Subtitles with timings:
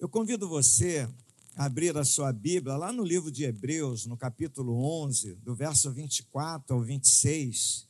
[0.00, 1.08] Eu convido você
[1.56, 5.90] a abrir a sua Bíblia lá no livro de Hebreus, no capítulo 11, do verso
[5.90, 7.84] 24 ao 26.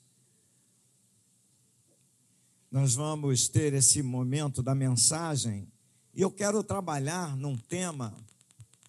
[2.71, 5.69] Nós vamos ter esse momento da mensagem
[6.15, 8.15] e eu quero trabalhar num tema.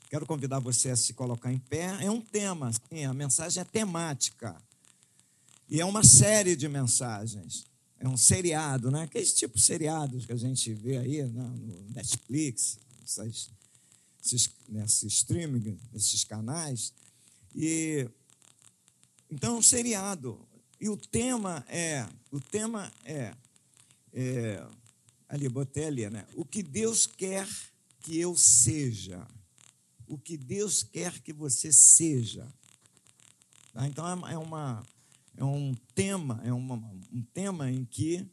[0.10, 1.98] Quero convidar você a se colocar em pé.
[2.02, 4.56] É um tema, sim, a mensagem é temática.
[5.68, 7.66] E é uma série de mensagens.
[8.00, 9.04] É um seriado, né?
[9.04, 11.44] Aqueles tipos de seriados que a gente vê aí né?
[11.44, 12.80] no Netflix,
[13.10, 13.50] essas,
[14.24, 16.94] esses, nesse streaming, nesses canais.
[17.56, 18.08] E
[19.30, 20.40] então um seriado.
[20.80, 23.34] E o tema é, o tema é,
[24.14, 24.66] é
[25.28, 26.26] ali, botei ali, né?
[26.36, 27.48] O que Deus quer
[28.02, 29.28] que eu seja.
[30.08, 32.48] O que Deus quer que você seja.
[33.74, 33.88] Tá?
[33.88, 34.86] Então é, é uma
[35.36, 38.28] é um tema, é uma, um tema em que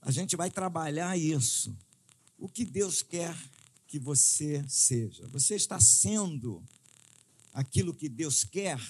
[0.00, 1.76] a gente vai trabalhar isso.
[2.38, 3.36] O que Deus quer
[3.94, 5.24] que você seja?
[5.28, 6.60] Você está sendo
[7.52, 8.80] aquilo que Deus quer?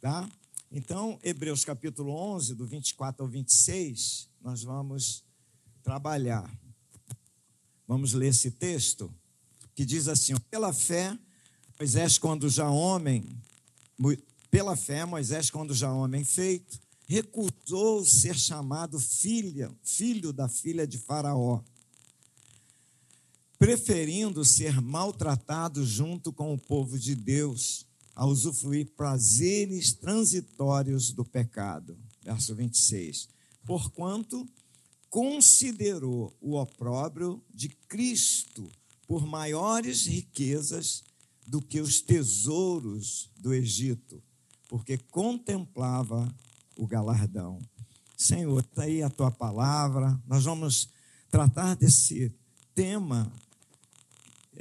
[0.00, 0.26] Tá?
[0.72, 5.22] Então, Hebreus capítulo 11, do 24 ao 26, nós vamos
[5.82, 6.50] trabalhar.
[7.86, 9.14] Vamos ler esse texto
[9.74, 11.18] que diz assim: Pela fé,
[11.78, 13.28] Moisés, quando já homem,
[14.50, 20.96] pela fé, Moisés, quando já homem feito, recusou ser chamado filha, filho da filha de
[20.96, 21.62] Faraó,
[23.60, 31.96] preferindo ser maltratado junto com o povo de Deus, a usufruir prazeres transitórios do pecado.
[32.24, 33.28] Verso 26.
[33.64, 34.44] Porquanto
[35.08, 38.68] considerou o opróbrio de Cristo
[39.06, 41.04] por maiores riquezas
[41.46, 44.20] do que os tesouros do Egito
[44.70, 46.32] porque contemplava
[46.76, 47.58] o galardão.
[48.16, 50.88] Senhor, está aí a tua palavra, nós vamos
[51.28, 52.32] tratar desse
[52.72, 53.32] tema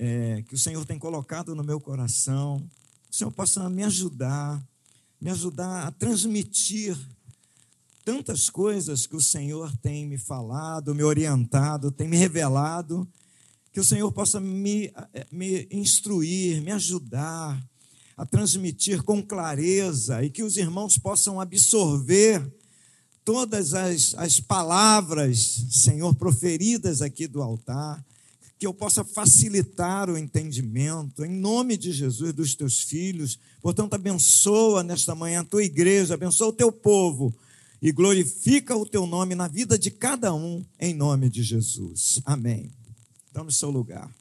[0.01, 2.59] é, que o Senhor tem colocado no meu coração.
[3.09, 4.63] Que o Senhor possa me ajudar,
[5.19, 6.97] me ajudar a transmitir
[8.05, 13.05] tantas coisas que o Senhor tem me falado, me orientado, tem me revelado.
[13.73, 14.89] Que o Senhor possa me,
[15.29, 17.61] me instruir, me ajudar
[18.15, 22.41] a transmitir com clareza e que os irmãos possam absorver
[23.25, 28.03] todas as, as palavras, Senhor, proferidas aqui do altar,
[28.59, 33.39] que eu possa facilitar o entendimento, em nome de Jesus, dos teus filhos.
[33.61, 37.33] Portanto, abençoa nesta manhã a tua igreja, abençoa o teu povo
[37.81, 42.19] e glorifica o teu nome na vida de cada um, em nome de Jesus.
[42.25, 42.69] Amém.
[43.31, 44.13] Tome seu lugar.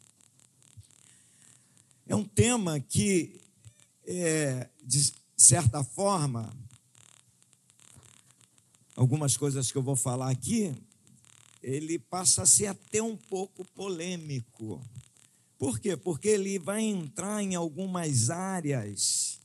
[2.07, 3.41] É um tema que
[4.07, 6.57] é, de certa forma,
[8.95, 10.73] algumas coisas que eu vou falar aqui,
[11.63, 14.81] ele passa a ser até um pouco polêmico.
[15.59, 15.97] Por quê?
[15.97, 19.39] Porque ele vai entrar em algumas áreas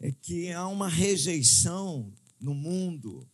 [0.00, 2.10] é que há uma rejeição
[2.40, 3.28] no mundo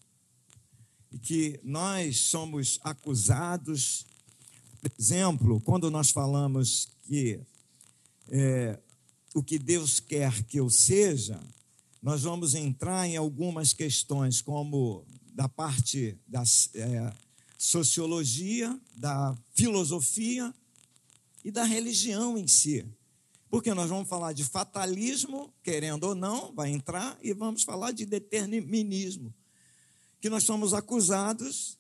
[1.13, 4.05] e que nós somos acusados.
[4.81, 7.41] Por exemplo, quando nós falamos que
[8.29, 8.81] é,
[9.33, 11.41] o que Deus quer que eu seja,
[12.03, 16.43] nós vamos entrar em algumas questões, como da parte da
[16.75, 17.13] é,
[17.67, 20.55] sociologia, da filosofia
[21.45, 22.87] e da religião em si.
[23.51, 28.07] Porque nós vamos falar de fatalismo, querendo ou não, vai entrar, e vamos falar de
[28.07, 29.35] determinismo,
[30.21, 31.77] que nós somos acusados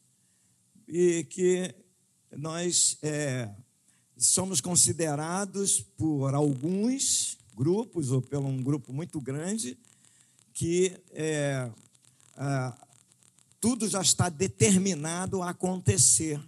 [0.88, 1.72] e que
[2.36, 3.48] nós é,
[4.19, 9.78] somos considerados por alguns grupos, ou pelo um grupo muito grande,
[10.52, 11.70] que é,
[12.36, 12.85] é,
[13.66, 16.41] tudo já está determinado a acontecer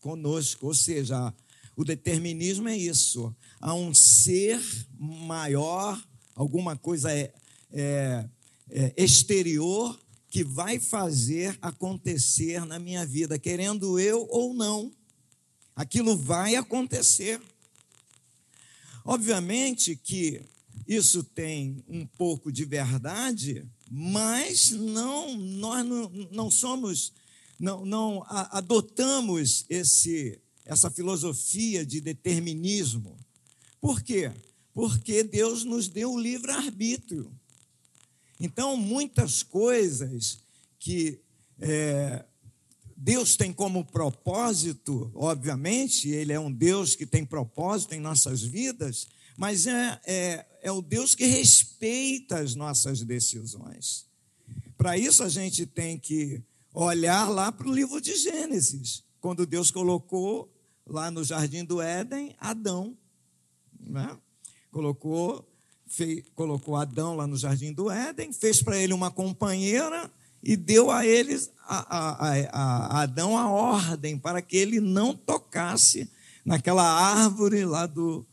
[0.00, 0.66] conosco.
[0.66, 1.32] Ou seja,
[1.76, 3.32] o determinismo é isso.
[3.60, 4.60] Há um ser
[4.98, 5.96] maior,
[6.34, 7.32] alguma coisa é,
[7.70, 8.28] é,
[8.68, 9.96] é exterior
[10.28, 14.92] que vai fazer acontecer na minha vida, querendo eu ou não.
[15.76, 17.40] Aquilo vai acontecer.
[19.04, 20.42] Obviamente que
[20.84, 27.12] isso tem um pouco de verdade, mas não nós não, não somos
[27.58, 33.16] não, não adotamos esse essa filosofia de determinismo.
[33.80, 34.32] Por quê?
[34.74, 37.30] Porque Deus nos deu o livre arbítrio.
[38.40, 40.40] Então muitas coisas
[40.78, 41.20] que
[41.60, 42.24] é,
[42.96, 49.06] Deus tem como propósito, obviamente, Ele é um Deus que tem propósito em nossas vidas,
[49.36, 54.06] mas é, é, é o Deus que respeita as nossas decisões.
[54.76, 56.42] Para isso, a gente tem que
[56.72, 60.52] olhar lá para o livro de Gênesis, quando Deus colocou
[60.86, 62.96] lá no jardim do Éden Adão.
[63.80, 64.16] Né?
[64.70, 65.46] Colocou,
[66.34, 70.10] colocou Adão lá no jardim do Éden, fez para ele uma companheira
[70.42, 75.14] e deu a eles, a, a, a, a Adão, a ordem para que ele não
[75.14, 76.10] tocasse
[76.44, 78.24] naquela árvore lá do,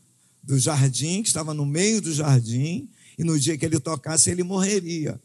[0.46, 2.88] do jardim, que estava no meio do jardim,
[3.18, 5.20] e no dia que ele tocasse, ele morreria.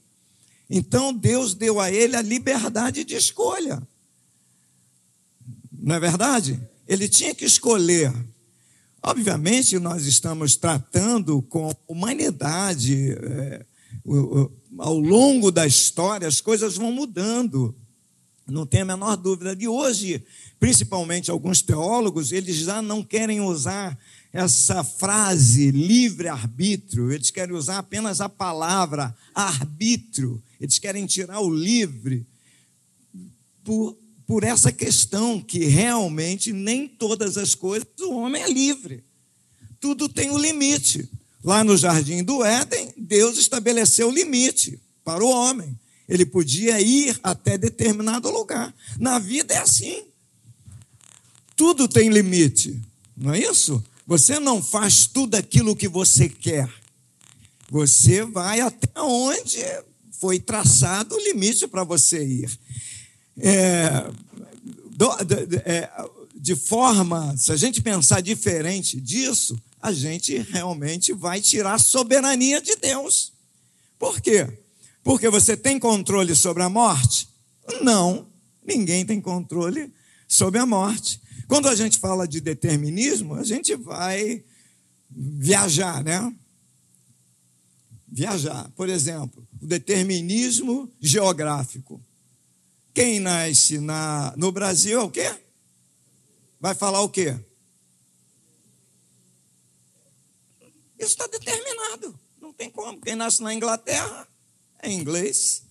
[0.70, 3.82] Então Deus deu a ele a liberdade de escolha.
[5.72, 6.60] Não é verdade?
[6.88, 8.14] Ele tinha que escolher.
[9.02, 13.12] Obviamente, nós estamos tratando com humanidade.
[13.12, 13.66] É,
[14.04, 17.76] o, o, ao longo da história, as coisas vão mudando.
[18.46, 19.56] Não tem a menor dúvida.
[19.56, 20.24] De hoje,
[20.60, 23.98] principalmente alguns teólogos, eles já não querem usar
[24.32, 32.26] essa frase livre-arbítrio, eles querem usar apenas a palavra arbítrio, eles querem tirar o livre
[33.64, 33.98] por,
[34.28, 39.04] por essa questão que realmente nem todas as coisas o homem é livre.
[39.80, 41.10] Tudo tem um limite.
[41.44, 45.80] Lá no jardim do Éden, Deus estabeleceu o limite para o homem.
[46.08, 48.76] Ele podia ir até determinado lugar.
[49.00, 50.04] Na vida é assim.
[51.56, 52.80] Tudo tem limite,
[53.16, 53.84] não é isso?
[54.10, 56.68] Você não faz tudo aquilo que você quer.
[57.70, 59.60] Você vai até onde
[60.14, 62.60] foi traçado o limite para você ir.
[63.38, 64.12] É,
[65.64, 65.90] é,
[66.34, 72.60] de forma, se a gente pensar diferente disso, a gente realmente vai tirar a soberania
[72.60, 73.32] de Deus.
[74.00, 74.48] Por quê?
[75.04, 77.30] Porque você tem controle sobre a morte?
[77.84, 78.26] Não,
[78.66, 79.94] ninguém tem controle
[80.28, 81.22] sobre a morte.
[81.50, 84.46] Quando a gente fala de determinismo, a gente vai
[85.10, 86.32] viajar, né?
[88.08, 88.70] Viajar.
[88.76, 92.00] Por exemplo, o determinismo geográfico.
[92.94, 95.36] Quem nasce na, no Brasil é o quê?
[96.60, 97.36] Vai falar o quê?
[101.00, 102.20] Isso está determinado.
[102.40, 103.02] Não tem como.
[103.02, 104.28] Quem nasce na Inglaterra
[104.84, 105.64] é inglês.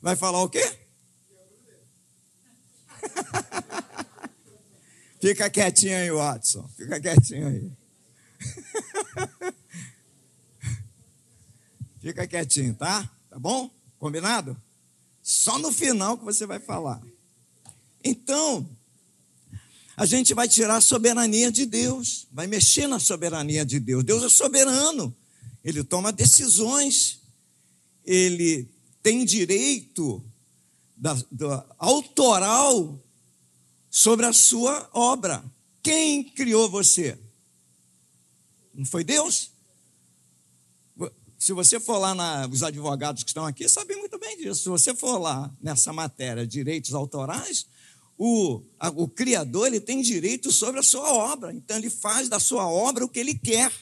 [0.00, 0.78] Vai falar o quê?
[5.26, 6.68] Fica quietinho aí, Watson.
[6.76, 7.72] Fica quietinho aí.
[12.00, 13.10] Fica quietinho, tá?
[13.28, 13.68] Tá bom?
[13.98, 14.56] Combinado?
[15.20, 17.02] Só no final que você vai falar.
[18.04, 18.70] Então,
[19.96, 24.04] a gente vai tirar a soberania de Deus, vai mexer na soberania de Deus.
[24.04, 25.12] Deus é soberano,
[25.64, 27.20] ele toma decisões,
[28.04, 28.70] ele
[29.02, 30.24] tem direito
[30.96, 33.02] da, da autoral
[33.96, 35.42] sobre a sua obra.
[35.82, 37.18] Quem criou você?
[38.74, 39.50] Não foi Deus?
[41.38, 44.64] Se você for lá, na, os advogados que estão aqui sabem muito bem disso.
[44.64, 47.66] Se você for lá nessa matéria, direitos autorais,
[48.18, 51.50] o, a, o Criador ele tem direito sobre a sua obra.
[51.54, 53.72] Então ele faz da sua obra o que ele quer.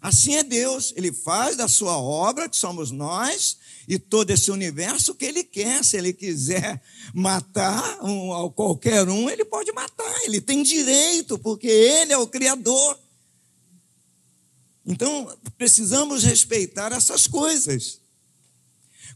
[0.00, 0.92] Assim é Deus.
[0.96, 3.56] Ele faz da sua obra, que somos nós,
[3.88, 5.84] e todo esse universo que ele quer.
[5.84, 6.82] Se ele quiser
[7.14, 10.24] matar um, qualquer um, ele pode matar.
[10.24, 12.98] Ele tem direito, porque ele é o Criador.
[14.84, 18.00] Então, precisamos respeitar essas coisas.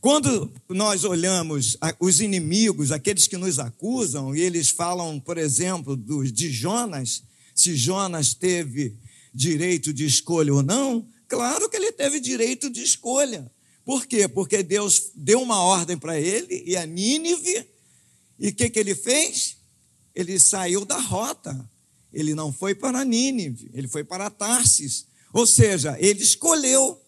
[0.00, 6.50] Quando nós olhamos os inimigos, aqueles que nos acusam, e eles falam, por exemplo, de
[6.50, 7.22] Jonas,
[7.54, 8.96] se Jonas teve
[9.32, 13.50] direito de escolha ou não, claro que ele teve direito de escolha.
[13.84, 14.28] Por quê?
[14.28, 17.66] Porque Deus deu uma ordem para ele e a Nínive,
[18.38, 19.56] e o que, que ele fez?
[20.14, 21.68] Ele saiu da rota.
[22.12, 25.06] Ele não foi para Nínive, ele foi para Tarsis.
[25.32, 27.00] Ou seja, ele escolheu.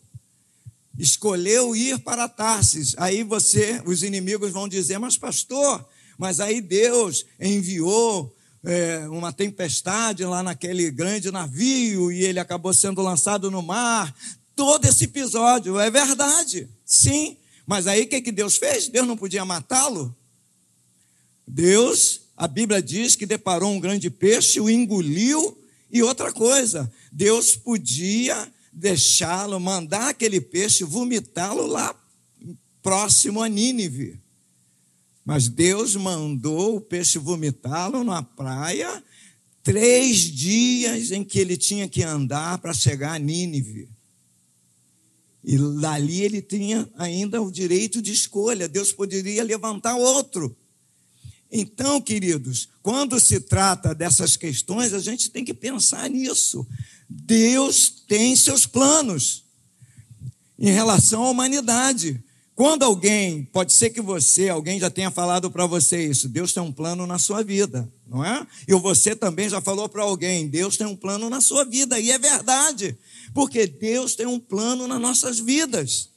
[0.98, 2.94] Escolheu ir para Tarsis.
[2.98, 5.84] Aí você, os inimigos vão dizer, mas pastor,
[6.18, 13.02] mas aí Deus enviou é, uma tempestade lá naquele grande navio e ele acabou sendo
[13.02, 14.14] lançado no mar
[14.54, 15.78] todo esse episódio.
[15.80, 17.36] É verdade, sim.
[17.66, 18.88] Mas aí o que, que Deus fez?
[18.88, 20.14] Deus não podia matá-lo?
[21.46, 25.58] Deus, a Bíblia diz que deparou um grande peixe, o engoliu.
[25.90, 31.94] E outra coisa, Deus podia deixá-lo, mandar aquele peixe, vomitá-lo lá
[32.82, 34.21] próximo a Nínive.
[35.24, 39.02] Mas Deus mandou o peixe vomitá-lo na praia,
[39.62, 43.88] três dias em que ele tinha que andar para chegar a Nínive.
[45.44, 50.56] E dali ele tinha ainda o direito de escolha, Deus poderia levantar outro.
[51.50, 56.66] Então, queridos, quando se trata dessas questões, a gente tem que pensar nisso.
[57.08, 59.44] Deus tem seus planos
[60.58, 62.22] em relação à humanidade.
[62.54, 66.62] Quando alguém, pode ser que você, alguém já tenha falado para você isso, Deus tem
[66.62, 68.46] um plano na sua vida, não é?
[68.68, 72.10] E você também já falou para alguém, Deus tem um plano na sua vida, e
[72.10, 72.96] é verdade,
[73.32, 76.10] porque Deus tem um plano nas nossas vidas.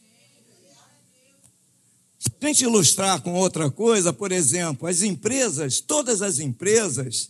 [2.20, 7.30] Se a gente ilustrar com outra coisa, por exemplo, as empresas, todas as empresas,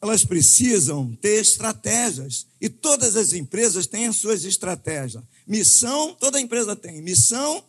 [0.00, 2.46] elas precisam ter estratégias.
[2.60, 5.22] E todas as empresas têm as suas estratégias.
[5.46, 7.02] Missão, toda empresa tem.
[7.02, 7.64] Missão,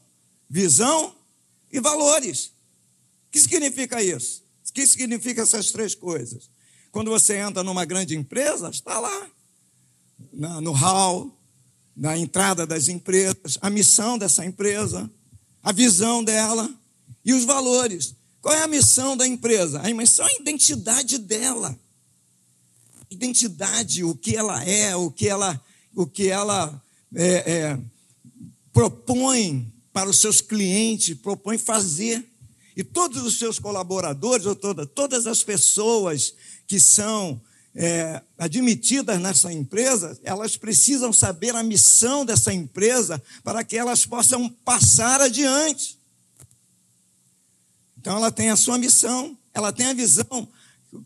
[0.50, 1.14] visão
[1.72, 2.48] e valores.
[3.28, 4.44] O que significa isso?
[4.68, 6.50] O que significa essas três coisas?
[6.92, 9.30] Quando você entra numa grande empresa, está lá,
[10.62, 11.38] no hall,
[11.96, 15.10] na entrada das empresas, a missão dessa empresa,
[15.64, 16.70] a visão dela
[17.26, 18.16] e os valores.
[18.42, 19.82] Qual é a missão da empresa?
[19.82, 21.78] A missão é a identidade dela.
[23.10, 25.62] Identidade, o que ela é, o que ela,
[25.96, 26.82] o que ela
[27.16, 27.80] é, é,
[28.72, 32.24] propõe para os seus clientes, propõe fazer.
[32.76, 36.36] E todos os seus colaboradores, ou toda, todas as pessoas
[36.68, 37.42] que são
[37.74, 44.48] é, admitidas nessa empresa, elas precisam saber a missão dessa empresa para que elas possam
[44.64, 45.98] passar adiante.
[47.98, 50.48] Então, ela tem a sua missão, ela tem a visão.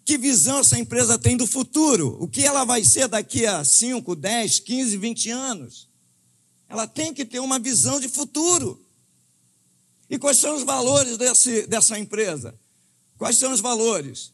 [0.04, 2.18] Que visão essa empresa tem do futuro?
[2.20, 5.92] O que ela vai ser daqui a 5, 10, 15, 20 anos?
[6.72, 8.81] Ela tem que ter uma visão de futuro.
[10.12, 12.54] E quais são os valores desse, dessa empresa?
[13.18, 14.34] Quais são os valores?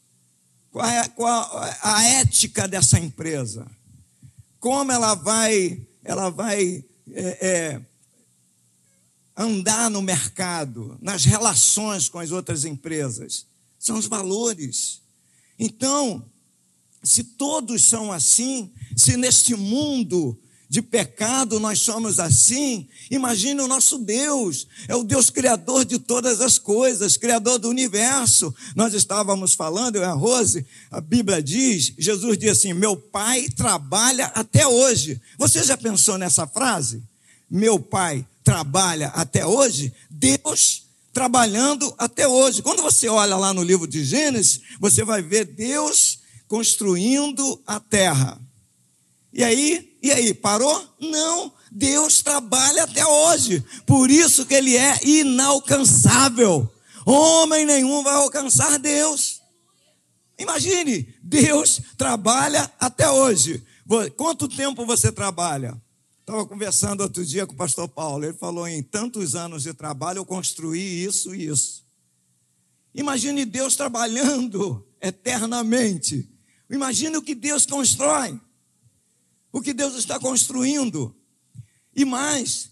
[0.71, 1.51] Qual é, qual
[1.83, 3.69] a ética dessa empresa?
[4.59, 7.81] Como ela vai, ela vai é, é,
[9.35, 13.45] andar no mercado, nas relações com as outras empresas?
[13.77, 14.99] São os valores.
[15.59, 16.25] Então,
[17.03, 20.35] se todos são assim, se neste mundo
[20.69, 26.41] de pecado nós somos assim, imagine o nosso Deus, é o Deus criador de todas
[26.41, 28.53] as coisas, criador do universo.
[28.75, 33.47] Nós estávamos falando, eu e a Rose, a Bíblia diz, Jesus diz assim: Meu pai
[33.49, 35.21] trabalha até hoje.
[35.37, 37.01] Você já pensou nessa frase?
[37.49, 39.93] Meu pai trabalha até hoje?
[40.09, 40.83] Deus
[41.13, 42.61] trabalhando até hoje.
[42.61, 48.39] Quando você olha lá no livro de Gênesis, você vai ver Deus construindo a terra.
[49.33, 50.87] E aí, e aí, parou?
[50.99, 53.63] Não, Deus trabalha até hoje.
[53.85, 56.71] Por isso que ele é inalcançável.
[57.05, 59.41] Homem nenhum vai alcançar Deus.
[60.37, 63.63] Imagine, Deus trabalha até hoje.
[64.15, 65.81] Quanto tempo você trabalha?
[66.19, 68.25] Estava conversando outro dia com o pastor Paulo.
[68.25, 71.83] Ele falou: em tantos anos de trabalho eu construí isso e isso.
[72.93, 76.29] Imagine Deus trabalhando eternamente.
[76.69, 78.39] Imagine o que Deus constrói
[79.51, 81.15] o que Deus está construindo.
[81.95, 82.69] E mais,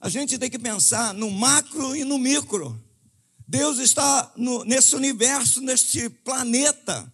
[0.00, 2.80] a gente tem que pensar no macro e no micro.
[3.46, 7.12] Deus está no, nesse universo, neste planeta,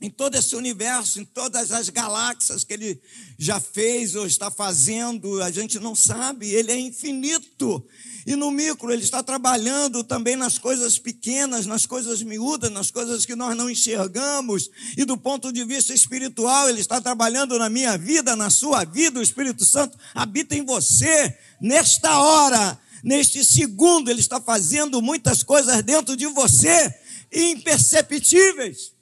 [0.00, 3.00] em todo esse universo, em todas as galáxias que Ele
[3.38, 7.86] já fez ou está fazendo, a gente não sabe, Ele é infinito.
[8.26, 13.24] E no micro, ele está trabalhando também nas coisas pequenas, nas coisas miúdas, nas coisas
[13.24, 14.68] que nós não enxergamos.
[14.96, 19.20] E do ponto de vista espiritual, ele está trabalhando na minha vida, na sua vida.
[19.20, 21.38] O Espírito Santo habita em você.
[21.60, 26.92] Nesta hora, neste segundo, ele está fazendo muitas coisas dentro de você,
[27.32, 28.95] imperceptíveis.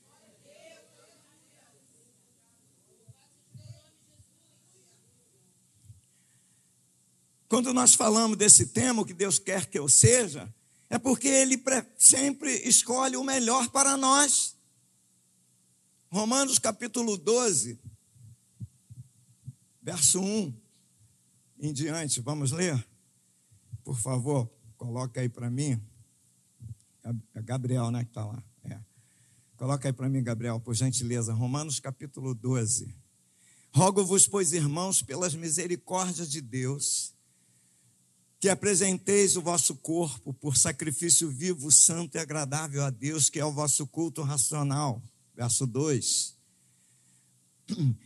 [7.54, 10.52] Quando nós falamos desse tema, o que Deus quer que eu seja,
[10.90, 11.56] é porque Ele
[11.96, 14.56] sempre escolhe o melhor para nós.
[16.10, 17.78] Romanos capítulo 12,
[19.80, 20.52] verso 1
[21.60, 22.84] em diante, vamos ler?
[23.84, 25.80] Por favor, coloca aí para mim.
[27.34, 28.42] É Gabriel, né, que está lá.
[28.64, 28.80] É.
[29.56, 31.32] Coloca aí para mim, Gabriel, por gentileza.
[31.32, 32.96] Romanos capítulo 12.
[33.72, 37.13] Rogo-vos, pois, irmãos, pelas misericórdias de Deus,
[38.44, 43.44] que apresenteis o vosso corpo por sacrifício vivo, santo e agradável a Deus, que é
[43.46, 45.02] o vosso culto racional.
[45.34, 46.36] Verso 2.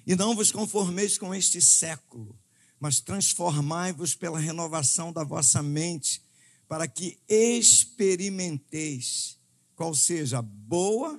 [0.06, 2.38] E não vos conformeis com este século,
[2.78, 6.22] mas transformai-vos pela renovação da vossa mente,
[6.68, 9.40] para que experimenteis
[9.74, 11.18] qual seja a boa,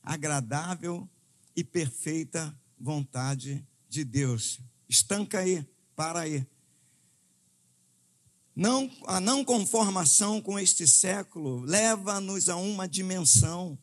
[0.00, 1.08] agradável
[1.56, 4.60] e perfeita vontade de Deus.
[4.88, 6.46] Estanca aí, para aí.
[8.54, 13.76] Não, a não conformação com este século leva-nos a uma dimensão.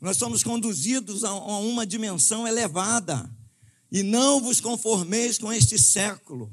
[0.00, 3.30] Nós somos conduzidos a uma dimensão elevada.
[3.92, 6.50] E não vos conformeis com este século,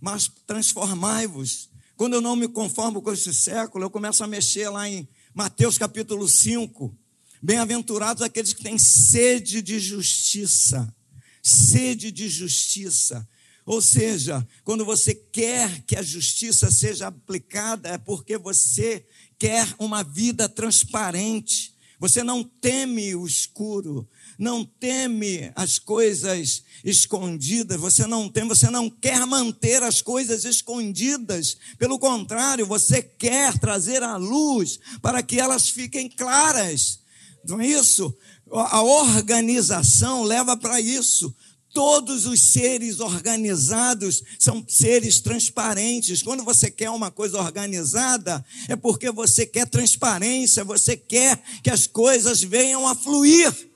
[0.00, 4.88] mas transformai-vos Quando eu não me conformo com esse século, eu começo a mexer lá
[4.88, 6.96] em Mateus capítulo 5.
[7.42, 10.94] Bem-aventurados aqueles que têm sede de justiça.
[11.42, 13.28] Sede de justiça.
[13.68, 19.04] Ou seja, quando você quer que a justiça seja aplicada, é porque você
[19.38, 21.74] quer uma vida transparente.
[22.00, 24.08] Você não teme o escuro,
[24.38, 31.58] não teme as coisas escondidas, você não tem, você não quer manter as coisas escondidas.
[31.76, 37.00] Pelo contrário, você quer trazer à luz para que elas fiquem claras.
[37.46, 38.16] Não é isso?
[38.50, 41.34] A organização leva para isso.
[41.78, 46.24] Todos os seres organizados são seres transparentes.
[46.24, 51.86] Quando você quer uma coisa organizada, é porque você quer transparência, você quer que as
[51.86, 53.70] coisas venham a fluir.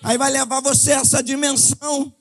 [0.00, 2.14] Aí vai levar você a essa dimensão.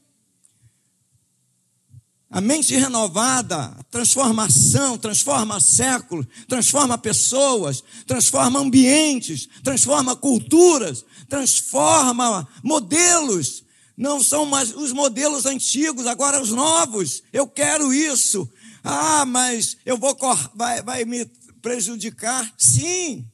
[2.31, 13.68] A mente renovada, transformação, transforma séculos, transforma pessoas, transforma ambientes, transforma culturas, transforma modelos.
[13.99, 17.21] Não são mais os modelos antigos, agora os novos.
[17.31, 18.49] Eu quero isso.
[18.83, 20.17] Ah, mas eu vou
[20.55, 21.25] vai, vai me
[21.61, 22.51] prejudicar?
[22.57, 23.29] Sim.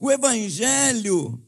[0.00, 1.40] O evangelho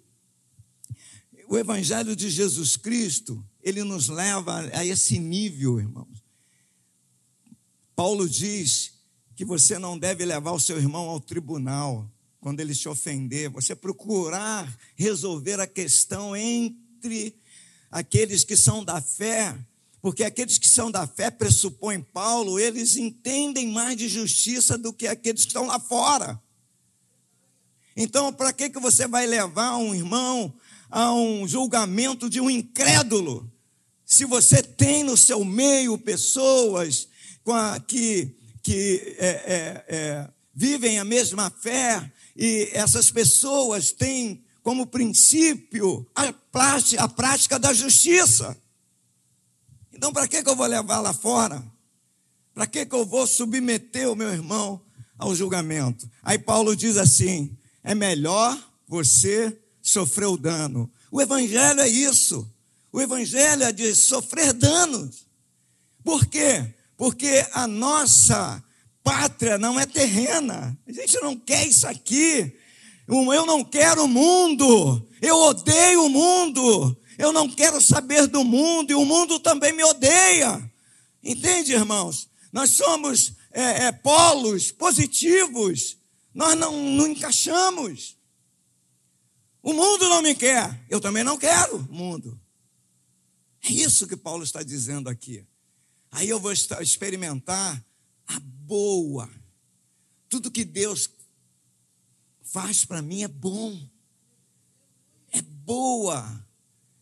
[1.49, 6.25] o Evangelho de Jesus Cristo, ele nos leva a esse nível, irmãos.
[7.95, 8.93] Paulo diz
[9.37, 12.11] que você não deve levar o seu irmão ao tribunal
[12.41, 17.35] quando ele te ofender, você procurar resolver a questão entre
[17.90, 19.57] aqueles que são da fé,
[20.00, 25.07] porque aqueles que são da fé, pressupõem Paulo, eles entendem mais de justiça do que
[25.07, 26.40] aqueles que estão lá fora.
[27.97, 30.55] Então, para que, que você vai levar um irmão
[30.90, 33.50] a um julgamento de um incrédulo.
[34.05, 37.09] Se você tem no seu meio pessoas
[37.87, 46.04] que, que é, é, é, vivem a mesma fé e essas pessoas têm como princípio
[46.12, 48.61] a prática, a prática da justiça.
[49.92, 51.64] Então, para que, que eu vou levar lá fora?
[52.52, 54.82] Para que, que eu vou submeter o meu irmão
[55.17, 56.10] ao julgamento?
[56.21, 60.91] Aí Paulo diz assim: é melhor você sofreu dano.
[61.12, 62.52] O Evangelho é isso.
[62.93, 65.28] O Evangelho é de sofrer danos.
[66.02, 66.75] Por quê?
[66.97, 68.60] Porque a nossa
[69.04, 70.76] pátria não é terrena.
[70.84, 72.52] A gente não quer isso aqui.
[73.08, 75.08] Eu não quero o mundo.
[75.23, 76.97] Eu odeio o mundo.
[77.19, 78.90] Eu não quero saber do mundo.
[78.90, 80.73] E o mundo também me odeia.
[81.23, 82.28] Entende, irmãos?
[82.52, 85.97] Nós somos é, é, polos positivos.
[86.34, 88.16] Nós não, não encaixamos.
[89.62, 92.40] O mundo não me quer, eu também não quero o mundo.
[93.64, 95.45] É isso que Paulo está dizendo aqui.
[96.10, 97.84] Aí eu vou experimentar
[98.28, 99.28] a boa.
[100.28, 101.08] Tudo que Deus
[102.56, 103.78] faz para mim é bom.
[105.30, 106.42] É boa.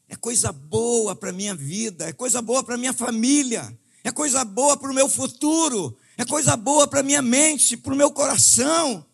[0.09, 4.77] É coisa boa para minha vida, é coisa boa para minha família, é coisa boa
[4.77, 9.07] para o meu futuro, é coisa boa para minha mente, para o meu coração.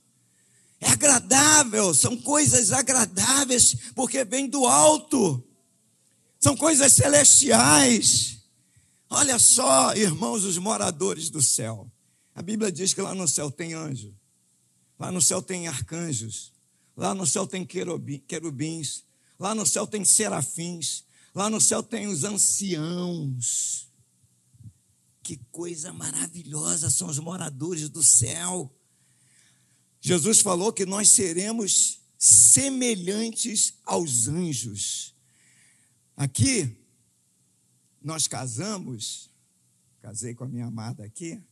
[0.81, 5.45] É agradável, são coisas agradáveis, porque vem do alto.
[6.39, 8.39] São coisas celestiais.
[9.11, 11.87] Olha só, irmãos, os moradores do céu.
[12.35, 14.15] A Bíblia diz que lá no céu tem anjo,
[15.01, 16.53] lá no céu tem arcanjos,
[16.95, 19.03] lá no céu tem querubins,
[19.39, 23.89] lá no céu tem serafins, lá no céu tem os anciãos.
[25.23, 28.71] Que coisa maravilhosa são os moradores do céu.
[30.03, 35.15] Jesus falou que nós seremos semelhantes aos anjos.
[36.15, 36.77] Aqui,
[38.03, 39.31] nós casamos,
[40.03, 41.43] casei com a minha amada aqui,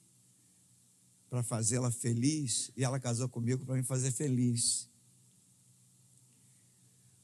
[1.28, 4.88] para fazê-la feliz, e ela casou comigo para me fazer feliz.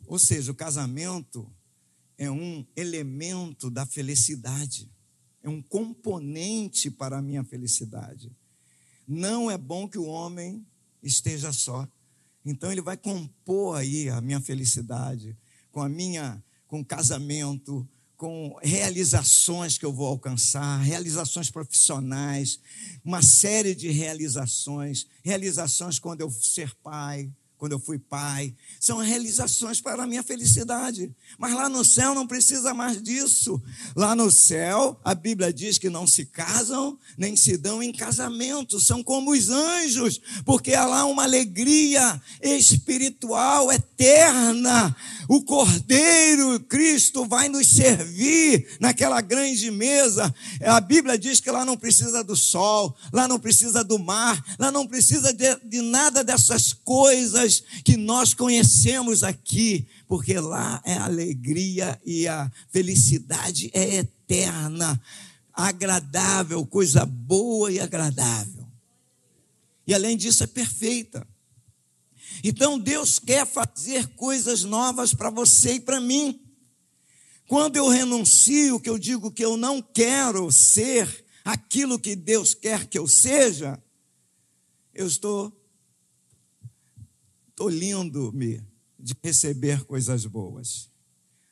[0.07, 1.51] Ou seja, o casamento
[2.19, 4.90] é um elemento da felicidade,
[5.43, 8.31] é um componente para a minha felicidade.
[9.07, 10.67] Não é bom que o homem
[11.03, 11.88] esteja só.
[12.45, 15.37] Então ele vai compor aí a minha felicidade
[15.73, 17.88] com a minha com o casamento,
[18.25, 22.59] com realizações que eu vou alcançar, realizações profissionais,
[23.05, 27.31] uma série de realizações, realizações quando eu ser pai,
[27.64, 28.55] quando eu fui pai.
[28.79, 31.11] São realizações para a minha felicidade.
[31.38, 33.59] Mas lá no céu não precisa mais disso.
[33.96, 38.79] Lá no céu, a Bíblia diz que não se casam, nem se dão em casamento.
[38.79, 44.94] São como os anjos, porque há lá uma alegria espiritual eterna.
[45.27, 50.35] O Cordeiro Cristo vai nos servir naquela grande mesa.
[50.61, 54.70] A Bíblia diz que lá não precisa do sol, lá não precisa do mar, lá
[54.70, 57.54] não precisa de, de nada dessas coisas
[57.85, 65.01] que nós conhecemos aqui, porque lá é alegria e a felicidade é eterna,
[65.53, 68.67] agradável, coisa boa e agradável.
[69.87, 71.27] E além disso, é perfeita.
[72.43, 76.40] Então Deus quer fazer coisas novas para você e para mim.
[77.47, 82.87] Quando eu renuncio, que eu digo que eu não quero ser aquilo que Deus quer
[82.87, 83.81] que eu seja,
[84.95, 85.53] eu estou
[87.57, 88.62] tolindo-me
[88.99, 90.90] de receber coisas boas.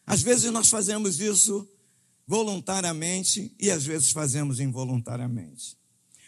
[0.07, 1.69] Às vezes nós fazemos isso
[2.27, 5.77] voluntariamente e às vezes fazemos involuntariamente.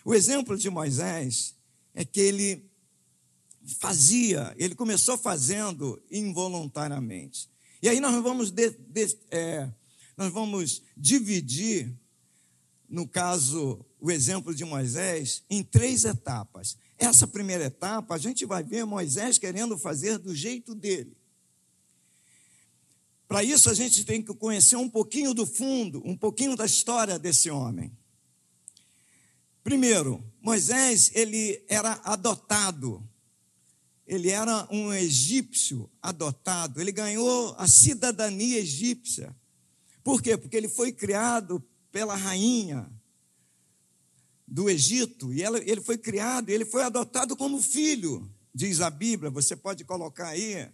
[0.05, 1.55] O exemplo de Moisés
[1.95, 2.65] é que ele
[3.79, 7.49] fazia, ele começou fazendo involuntariamente.
[7.83, 9.71] E aí nós vamos, de, de, é,
[10.17, 11.93] nós vamos dividir,
[12.89, 16.77] no caso, o exemplo de Moisés, em três etapas.
[16.99, 21.17] Essa primeira etapa, a gente vai ver Moisés querendo fazer do jeito dele.
[23.27, 27.19] Para isso, a gente tem que conhecer um pouquinho do fundo, um pouquinho da história
[27.19, 27.91] desse homem.
[29.63, 33.03] Primeiro, Moisés, ele era adotado.
[34.07, 36.81] Ele era um egípcio adotado.
[36.81, 39.35] Ele ganhou a cidadania egípcia.
[40.03, 40.37] Por quê?
[40.37, 42.93] Porque ele foi criado pela rainha
[44.55, 49.29] do Egito, e ela, ele foi criado, ele foi adotado como filho, diz a Bíblia.
[49.29, 50.71] Você pode colocar aí.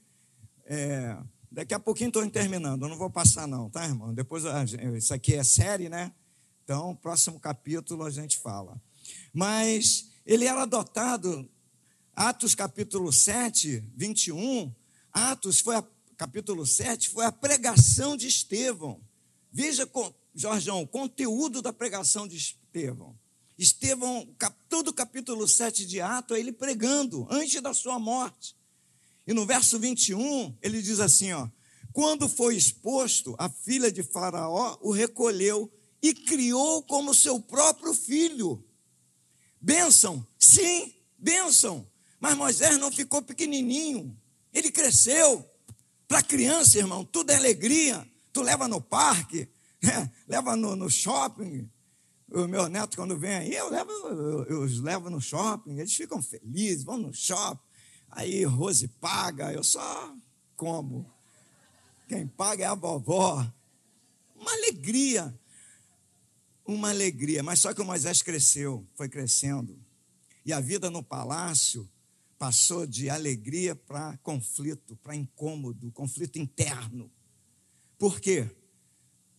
[0.67, 1.17] É,
[1.51, 4.13] daqui a pouquinho estou terminando, eu não vou passar, não, tá, irmão?
[4.13, 4.45] Depois,
[4.99, 6.13] isso aqui é série, né?
[6.63, 8.79] Então, próximo capítulo a gente fala.
[9.33, 11.49] Mas ele era adotado,
[12.15, 14.71] Atos capítulo 7, 21.
[15.11, 15.85] Atos foi a,
[16.19, 19.01] capítulo 7 foi a pregação de Estevão.
[19.51, 19.89] Veja,
[20.35, 23.19] Jorjão, o conteúdo da pregação de Estevão.
[23.61, 24.27] Estevão,
[24.71, 28.57] todo o capítulo 7 de Atos, é ele pregando antes da sua morte.
[29.27, 31.47] E no verso 21, ele diz assim: ó,
[31.93, 35.71] quando foi exposto, a filha de Faraó o recolheu
[36.03, 38.65] e criou como seu próprio filho.
[39.61, 41.87] Bênção, sim, bênção.
[42.19, 44.19] Mas Moisés não ficou pequenininho,
[44.55, 45.47] ele cresceu.
[46.09, 48.09] Para criança, irmão, tudo é alegria.
[48.33, 49.47] Tu leva no parque,
[49.83, 50.11] né?
[50.27, 51.71] leva no, no shopping,
[52.33, 55.95] o meu neto, quando vem aí, eu, levo, eu, eu os levo no shopping, eles
[55.95, 57.61] ficam felizes, vão no shopping.
[58.11, 60.15] Aí Rose paga, eu só
[60.57, 61.11] como.
[62.09, 63.51] Quem paga é a vovó.
[64.37, 65.39] Uma alegria.
[66.67, 67.43] Uma alegria.
[67.43, 69.79] Mas só que o Moisés cresceu, foi crescendo.
[70.45, 71.89] E a vida no palácio
[72.39, 77.11] passou de alegria para conflito, para incômodo, conflito interno.
[77.99, 78.51] Por quê?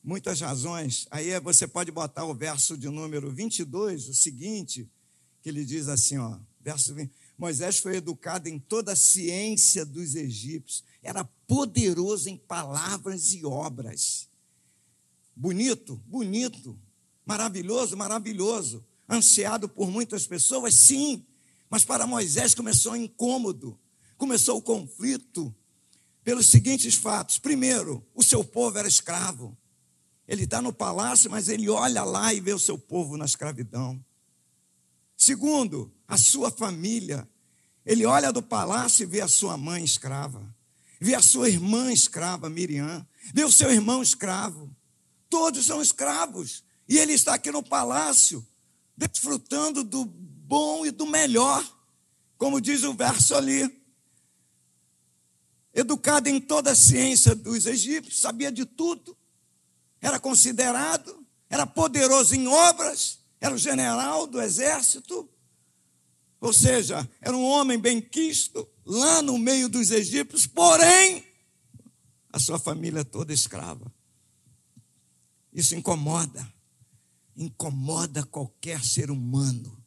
[0.04, 1.08] Muitas razões.
[1.12, 4.90] Aí você pode botar o verso de número 22, o seguinte,
[5.42, 10.16] que ele diz assim, ó, verso 20, Moisés foi educado em toda a ciência dos
[10.16, 14.30] egípcios, era poderoso em palavras e obras.
[15.36, 16.78] Bonito, bonito,
[17.26, 18.86] maravilhoso, maravilhoso.
[19.10, 21.26] Ansiado por muitas pessoas, sim,
[21.70, 23.78] mas para Moisés começou incômodo,
[24.18, 25.54] começou o conflito
[26.24, 27.40] pelos seguintes fatos.
[27.40, 29.58] Primeiro, o seu povo era escravo.
[30.32, 34.02] Ele está no palácio, mas ele olha lá e vê o seu povo na escravidão.
[35.18, 37.28] Segundo, a sua família.
[37.86, 40.42] Ele olha do palácio e vê a sua mãe escrava,
[41.02, 44.74] vê a sua irmã escrava, Miriam, vê o seu irmão escravo.
[45.30, 46.64] Todos são escravos.
[46.88, 48.48] E ele está aqui no palácio,
[48.96, 51.62] desfrutando do bom e do melhor,
[52.38, 53.70] como diz o verso ali.
[55.74, 59.18] Educado em toda a ciência dos egípcios, sabia de tudo
[60.02, 65.30] era considerado, era poderoso em obras, era o general do exército,
[66.40, 71.24] ou seja, era um homem bem quisto lá no meio dos egípcios, porém,
[72.34, 73.94] a sua família toda escrava.
[75.54, 76.52] Isso incomoda,
[77.36, 79.78] incomoda qualquer ser humano.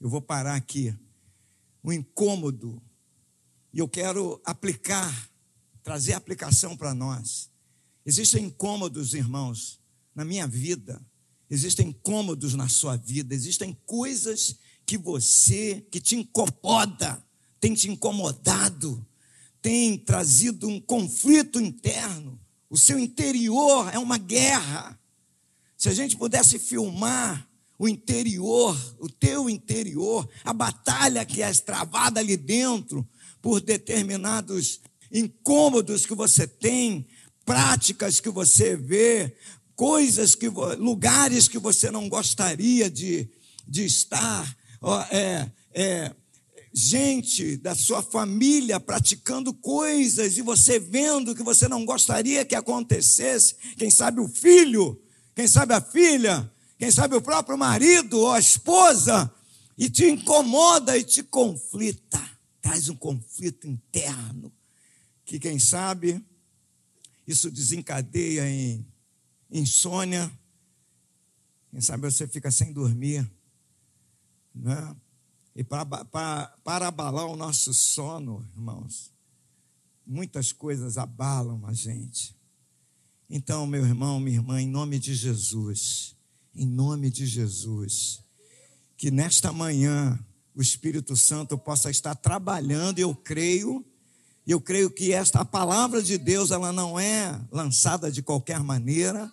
[0.00, 0.94] Eu vou parar aqui.
[1.82, 2.82] O incômodo,
[3.72, 5.30] e eu quero aplicar,
[5.82, 7.50] trazer aplicação para nós.
[8.06, 9.80] Existem incômodos, irmãos,
[10.14, 11.04] na minha vida.
[11.50, 13.34] Existem incômodos na sua vida.
[13.34, 17.20] Existem coisas que você, que te incomoda,
[17.60, 19.04] tem te incomodado.
[19.60, 22.38] tem trazido um conflito interno.
[22.70, 24.96] O seu interior é uma guerra.
[25.76, 32.20] Se a gente pudesse filmar o interior, o teu interior, a batalha que é travada
[32.20, 33.04] ali dentro
[33.42, 37.06] por determinados incômodos que você tem,
[37.46, 39.34] práticas que você vê,
[39.76, 43.30] coisas que lugares que você não gostaria de,
[43.66, 44.56] de estar,
[45.10, 46.14] é, é,
[46.74, 53.54] gente da sua família praticando coisas e você vendo que você não gostaria que acontecesse,
[53.78, 55.00] quem sabe o filho,
[55.34, 59.32] quem sabe a filha, quem sabe o próprio marido ou a esposa,
[59.78, 62.20] e te incomoda e te conflita,
[62.62, 64.50] traz um conflito interno,
[65.24, 66.24] que quem sabe
[67.26, 68.86] isso desencadeia em
[69.50, 70.30] insônia,
[71.70, 73.30] quem sabe você fica sem dormir,
[74.54, 74.96] né?
[75.54, 79.10] E para, abalar o nosso sono, irmãos,
[80.06, 82.36] muitas coisas abalam a gente.
[83.28, 86.14] Então, meu irmão, minha irmã, em nome de Jesus,
[86.54, 88.22] em nome de Jesus,
[88.96, 90.18] que nesta manhã
[90.54, 93.84] o Espírito Santo possa estar trabalhando, eu creio,
[94.52, 99.30] eu creio que esta a palavra de Deus, ela não é lançada de qualquer maneira.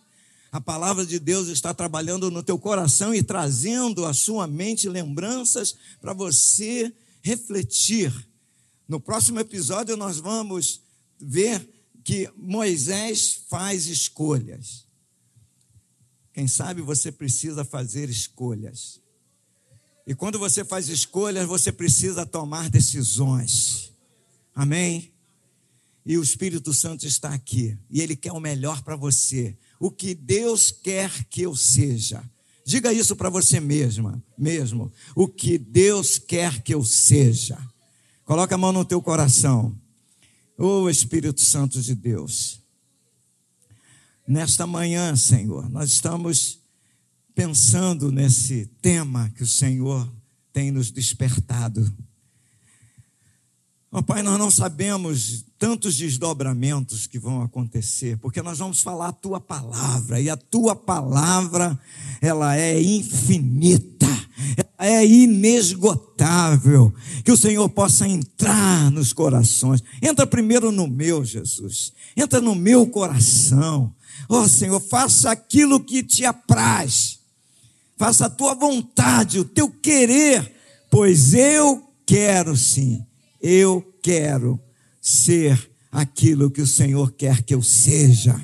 [0.52, 5.76] A palavra de Deus está trabalhando no teu coração e trazendo à sua mente lembranças
[6.02, 8.13] para você refletir.
[8.88, 10.82] No próximo episódio nós vamos
[11.19, 11.67] ver
[12.04, 14.86] que Moisés faz escolhas.
[16.34, 18.99] Quem sabe você precisa fazer escolhas.
[20.06, 23.92] E quando você faz escolhas, você precisa tomar decisões.
[24.53, 25.11] Amém?
[26.05, 27.77] E o Espírito Santo está aqui.
[27.89, 29.57] E Ele quer o melhor para você.
[29.79, 32.23] O que Deus quer que eu seja.
[32.65, 34.91] Diga isso para você mesma, mesmo.
[35.15, 37.57] O que Deus quer que eu seja.
[38.23, 39.77] Coloca a mão no teu coração.
[40.57, 42.61] Oh Espírito Santo de Deus.
[44.25, 46.59] Nesta manhã, Senhor, nós estamos
[47.35, 50.09] pensando nesse tema que o Senhor
[50.53, 51.93] tem nos despertado.
[53.95, 59.13] Oh, Pai, nós não sabemos tantos desdobramentos que vão acontecer, porque nós vamos falar a
[59.13, 61.79] tua palavra, e a tua palavra,
[62.19, 64.08] ela é infinita,
[64.58, 66.91] ela é inesgotável.
[67.23, 69.84] Que o Senhor possa entrar nos corações.
[70.01, 71.93] Entra primeiro no meu, Jesus.
[72.17, 73.93] Entra no meu coração.
[74.27, 77.19] Oh, Senhor, faça aquilo que te apraz.
[77.95, 80.51] Faça a tua vontade, o teu querer,
[80.89, 83.06] pois eu quero sim
[83.43, 84.58] eu quero
[85.01, 88.39] ser aquilo que o Senhor quer que eu seja.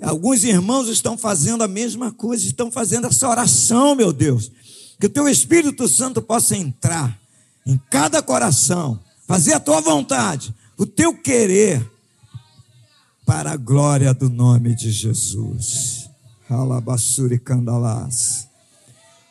[0.00, 4.52] Alguns irmãos estão fazendo a mesma coisa, estão fazendo essa oração, meu Deus.
[5.00, 7.18] Que o teu Espírito Santo possa entrar
[7.66, 11.84] em cada coração, fazer a tua vontade, o teu querer,
[13.26, 16.08] para a glória do nome de Jesus.
[16.48, 18.46] Alabassuri candalás.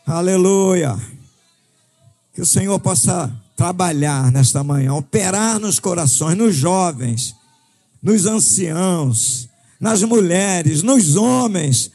[0.06, 1.00] Aleluia.
[2.34, 7.36] Que o Senhor possa trabalhar nesta manhã, operar nos corações, nos jovens,
[8.04, 9.48] nos anciãos,
[9.80, 11.90] nas mulheres, nos homens,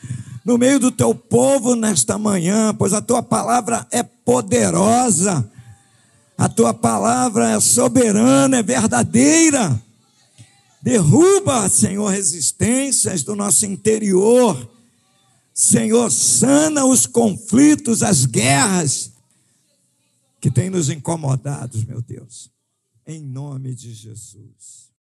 [0.45, 5.49] no meio do teu povo nesta manhã, pois a tua palavra é poderosa,
[6.37, 9.81] a tua palavra é soberana, é verdadeira.
[10.83, 14.71] Derruba, Senhor, resistências do nosso interior.
[15.53, 19.10] Senhor, sana os conflitos, as guerras
[20.41, 22.51] que tem nos incomodado, meu Deus.
[23.07, 24.90] Em nome de Jesus.